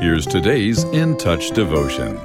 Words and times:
Here's 0.00 0.24
today's 0.24 0.84
In 0.84 1.14
Touch 1.18 1.50
devotion. 1.50 2.16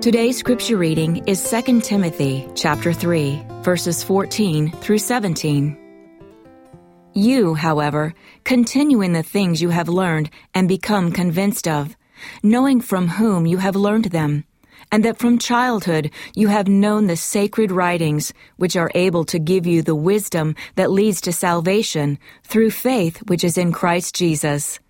Today's 0.00 0.38
scripture 0.38 0.78
reading 0.78 1.22
is 1.26 1.50
2 1.50 1.82
Timothy 1.82 2.48
chapter 2.54 2.94
3, 2.94 3.44
verses 3.60 4.02
14 4.02 4.72
through 4.72 4.96
17. 4.96 5.76
You, 7.12 7.52
however, 7.52 8.14
continue 8.44 9.02
in 9.02 9.12
the 9.12 9.22
things 9.22 9.60
you 9.60 9.68
have 9.68 9.90
learned 9.90 10.30
and 10.54 10.66
become 10.66 11.12
convinced 11.12 11.68
of, 11.68 11.94
knowing 12.42 12.80
from 12.80 13.08
whom 13.08 13.44
you 13.44 13.58
have 13.58 13.76
learned 13.76 14.06
them, 14.06 14.44
and 14.90 15.04
that 15.04 15.18
from 15.18 15.38
childhood 15.38 16.10
you 16.34 16.48
have 16.48 16.68
known 16.68 17.06
the 17.06 17.16
sacred 17.18 17.70
writings, 17.70 18.32
which 18.56 18.76
are 18.76 18.90
able 18.94 19.26
to 19.26 19.38
give 19.38 19.66
you 19.66 19.82
the 19.82 19.94
wisdom 19.94 20.54
that 20.76 20.90
leads 20.90 21.20
to 21.20 21.34
salvation 21.34 22.18
through 22.44 22.70
faith 22.70 23.18
which 23.28 23.44
is 23.44 23.58
in 23.58 23.72
Christ 23.72 24.14
Jesus. 24.14 24.80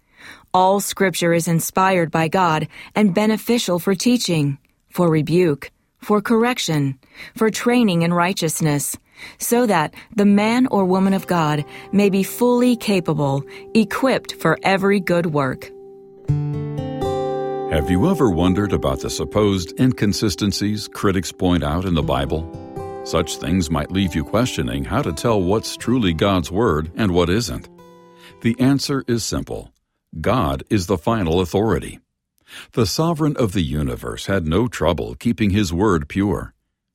All 0.57 0.81
scripture 0.81 1.35
is 1.35 1.49
inspired 1.49 2.11
by 2.11 2.29
God 2.29 2.69
and 2.95 3.15
beneficial 3.15 3.79
for 3.79 3.95
teaching, 3.95 4.57
for 4.89 5.11
rebuke, 5.11 5.71
for 5.99 6.23
correction, 6.23 6.99
for 7.37 7.51
training 7.51 8.01
in 8.01 8.15
righteousness, 8.15 8.97
so 9.37 9.67
that 9.67 9.93
the 10.15 10.25
man 10.25 10.67
or 10.69 10.87
woman 10.87 11.13
of 11.13 11.27
God 11.27 11.67
may 11.93 12.09
be 12.09 12.23
fully 12.23 12.75
capable, 12.75 13.45
equipped 13.75 14.33
for 14.37 14.59
every 14.63 14.99
good 14.99 15.27
work. 15.27 15.71
Have 17.71 17.91
you 17.91 18.11
ever 18.11 18.31
wondered 18.31 18.73
about 18.73 19.01
the 19.01 19.11
supposed 19.11 19.79
inconsistencies 19.79 20.89
critics 20.89 21.33
point 21.33 21.65
out 21.65 21.85
in 21.85 21.93
the 21.93 22.03
Bible? 22.03 22.49
Such 23.05 23.37
things 23.37 23.71
might 23.71 23.93
leave 23.93 24.15
you 24.15 24.25
questioning 24.25 24.87
how 24.87 25.03
to 25.03 25.13
tell 25.13 25.39
what's 25.39 25.77
truly 25.77 26.15
God's 26.15 26.51
Word 26.51 26.91
and 26.97 27.13
what 27.13 27.29
isn't. 27.29 27.69
The 28.41 28.59
answer 28.59 29.05
is 29.07 29.23
simple 29.23 29.71
God 30.21 30.65
is 30.71 30.87
the 30.87 30.99
final 30.99 31.41
authority. 31.41 32.01
The 32.73 32.87
sovereign 32.87 33.37
of 33.37 33.53
the 33.53 33.63
universe 33.63 34.27
had 34.27 34.47
no 34.47 34.69
trouble 34.69 35.15
keeping 35.15 35.51
his 35.51 35.73
word 35.73 36.09
pure. 36.09 36.55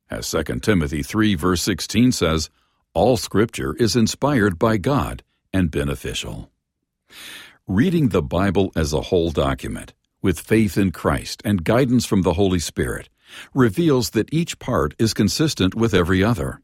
As 0.09 0.29
2 0.29 0.43
Timothy 0.61 1.03
3 1.03 1.35
verse 1.35 1.61
16 1.61 2.11
says, 2.11 2.49
all 2.93 3.15
scripture 3.15 3.73
is 3.75 3.95
inspired 3.95 4.59
by 4.59 4.75
God 4.75 5.23
and 5.53 5.71
beneficial. 5.71 6.51
Reading 7.65 8.09
the 8.09 8.21
Bible 8.21 8.73
as 8.75 8.91
a 8.91 9.01
whole 9.01 9.31
document, 9.31 9.93
with 10.21 10.41
faith 10.41 10.77
in 10.77 10.91
Christ 10.91 11.41
and 11.45 11.63
guidance 11.63 12.05
from 12.05 12.23
the 12.23 12.33
Holy 12.33 12.59
Spirit, 12.59 13.07
reveals 13.53 14.09
that 14.09 14.33
each 14.33 14.59
part 14.59 14.93
is 14.99 15.13
consistent 15.13 15.73
with 15.73 15.93
every 15.93 16.21
other. 16.21 16.59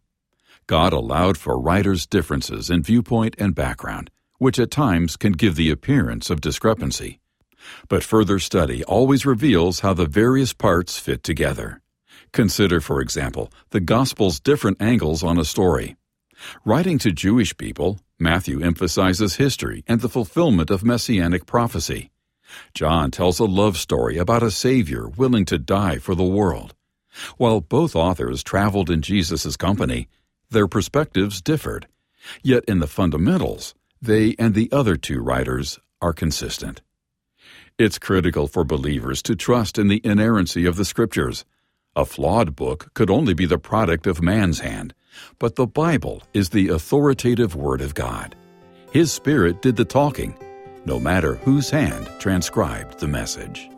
God 0.67 0.91
allowed 0.91 1.37
for 1.37 1.57
writers' 1.57 2.05
differences 2.05 2.69
in 2.69 2.83
viewpoint 2.83 3.35
and 3.39 3.55
background, 3.55 4.11
which 4.37 4.59
at 4.59 4.71
times 4.71 5.17
can 5.17 5.33
give 5.33 5.55
the 5.55 5.71
appearance 5.71 6.29
of 6.29 6.41
discrepancy. 6.41 7.19
But 7.87 8.03
further 8.03 8.39
study 8.39 8.83
always 8.83 9.25
reveals 9.25 9.81
how 9.81 9.93
the 9.93 10.05
various 10.05 10.53
parts 10.53 10.97
fit 10.97 11.23
together. 11.23 11.81
Consider, 12.31 12.79
for 12.81 13.01
example, 13.01 13.51
the 13.71 13.79
Gospel's 13.79 14.39
different 14.39 14.81
angles 14.81 15.23
on 15.23 15.37
a 15.37 15.45
story. 15.45 15.95
Writing 16.65 16.99
to 16.99 17.11
Jewish 17.11 17.57
people, 17.57 17.99
Matthew 18.19 18.61
emphasizes 18.61 19.35
history 19.35 19.83
and 19.87 20.01
the 20.01 20.09
fulfillment 20.09 20.69
of 20.69 20.83
messianic 20.83 21.45
prophecy. 21.45 22.11
John 22.73 23.11
tells 23.11 23.39
a 23.39 23.45
love 23.45 23.77
story 23.77 24.17
about 24.17 24.43
a 24.43 24.51
Savior 24.51 25.07
willing 25.07 25.45
to 25.45 25.57
die 25.57 25.97
for 25.97 26.15
the 26.15 26.23
world. 26.23 26.73
While 27.37 27.61
both 27.61 27.95
authors 27.95 28.43
traveled 28.43 28.89
in 28.89 29.01
Jesus' 29.01 29.57
company, 29.57 30.07
their 30.49 30.67
perspectives 30.67 31.41
differed. 31.41 31.87
Yet 32.43 32.63
in 32.67 32.79
the 32.79 32.87
fundamentals, 32.87 33.73
they 34.01 34.35
and 34.37 34.53
the 34.53 34.69
other 34.71 34.95
two 34.95 35.19
writers 35.19 35.79
are 36.01 36.13
consistent. 36.13 36.81
It's 37.77 37.99
critical 37.99 38.47
for 38.47 38.63
believers 38.63 39.21
to 39.23 39.35
trust 39.35 39.77
in 39.77 39.87
the 39.87 40.01
inerrancy 40.03 40.65
of 40.65 40.75
the 40.75 40.85
Scriptures. 40.85 41.45
A 41.95 42.05
flawed 42.05 42.55
book 42.55 42.93
could 42.93 43.09
only 43.09 43.33
be 43.33 43.45
the 43.45 43.57
product 43.57 44.07
of 44.07 44.21
man's 44.21 44.59
hand, 44.59 44.93
but 45.39 45.55
the 45.55 45.67
Bible 45.67 46.23
is 46.33 46.49
the 46.49 46.69
authoritative 46.69 47.55
Word 47.55 47.81
of 47.81 47.95
God. 47.95 48.35
His 48.91 49.11
Spirit 49.11 49.61
did 49.61 49.75
the 49.75 49.85
talking, 49.85 50.35
no 50.85 50.99
matter 50.99 51.35
whose 51.35 51.69
hand 51.69 52.09
transcribed 52.19 52.99
the 52.99 53.07
message. 53.07 53.69